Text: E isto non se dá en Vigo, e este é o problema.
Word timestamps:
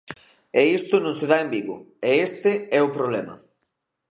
E 0.59 0.61
isto 0.77 0.95
non 0.99 1.13
se 1.19 1.25
dá 1.31 1.37
en 1.41 1.49
Vigo, 1.55 1.77
e 2.09 2.11
este 2.27 2.51
é 2.77 2.79
o 2.87 2.93
problema. 2.97 3.35